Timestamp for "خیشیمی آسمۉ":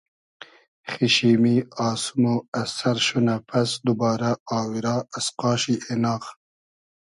0.91-2.23